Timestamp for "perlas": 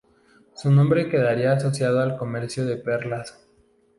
2.77-3.37